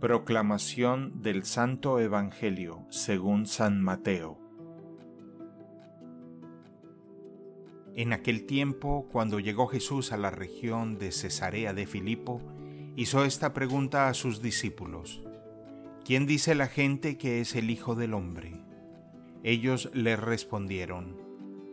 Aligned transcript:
Proclamación 0.00 1.20
del 1.20 1.44
Santo 1.44 2.00
Evangelio 2.00 2.86
según 2.88 3.44
San 3.44 3.82
Mateo 3.82 4.38
En 7.94 8.14
aquel 8.14 8.46
tiempo, 8.46 9.06
cuando 9.12 9.40
llegó 9.40 9.66
Jesús 9.66 10.12
a 10.12 10.16
la 10.16 10.30
región 10.30 10.98
de 10.98 11.12
Cesarea 11.12 11.74
de 11.74 11.86
Filipo, 11.86 12.40
hizo 12.96 13.26
esta 13.26 13.52
pregunta 13.52 14.08
a 14.08 14.14
sus 14.14 14.40
discípulos. 14.40 15.22
¿Quién 16.02 16.24
dice 16.24 16.54
la 16.54 16.68
gente 16.68 17.18
que 17.18 17.42
es 17.42 17.54
el 17.54 17.68
Hijo 17.68 17.94
del 17.94 18.14
Hombre? 18.14 18.54
Ellos 19.42 19.90
le 19.92 20.16
respondieron, 20.16 21.20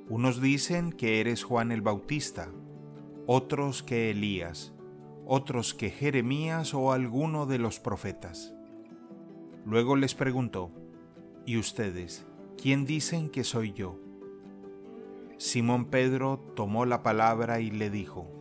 unos 0.10 0.42
dicen 0.42 0.92
que 0.92 1.22
eres 1.22 1.46
Juan 1.46 1.72
el 1.72 1.82
Bautista, 1.82 2.52
otros 3.26 3.84
que 3.84 4.12
Elías, 4.12 4.74
otros 5.30 5.74
que 5.74 5.90
Jeremías 5.90 6.74
o 6.74 6.94
alguno 6.94 7.46
de 7.46 7.58
los 7.58 7.82
profetas. 7.82 8.54
Luego 9.66 9.98
les 9.98 10.16
preguntó, 10.16 10.72
¿y 11.46 11.58
ustedes, 11.58 12.26
quién 12.56 12.86
dicen 12.86 13.30
que 13.30 13.44
soy 13.44 13.74
yo? 13.74 14.00
Simón 15.38 15.86
Pedro 15.86 16.40
tomó 16.56 16.86
la 16.86 17.04
palabra 17.04 17.60
y 17.60 17.72
le 17.72 17.90
dijo, 17.90 18.32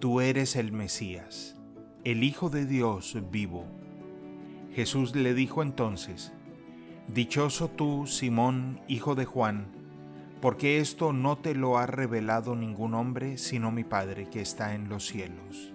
Tú 0.00 0.22
eres 0.22 0.56
el 0.56 0.72
Mesías, 0.72 1.60
el 2.04 2.24
Hijo 2.24 2.48
de 2.48 2.64
Dios 2.64 3.18
vivo. 3.30 3.66
Jesús 4.72 5.14
le 5.14 5.34
dijo 5.34 5.62
entonces, 5.62 6.32
Dichoso 7.06 7.68
tú, 7.68 8.06
Simón, 8.06 8.80
hijo 8.88 9.14
de 9.14 9.26
Juan, 9.26 9.66
porque 10.40 10.78
esto 10.78 11.12
no 11.12 11.36
te 11.36 11.54
lo 11.54 11.76
ha 11.76 11.86
revelado 11.86 12.56
ningún 12.56 12.94
hombre 12.94 13.36
sino 13.36 13.70
mi 13.70 13.84
Padre 13.84 14.30
que 14.30 14.40
está 14.40 14.74
en 14.74 14.88
los 14.88 15.06
cielos. 15.06 15.74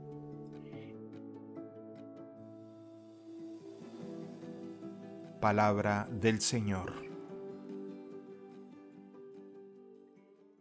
Palabra 5.41 6.07
del 6.11 6.39
Señor. 6.39 7.10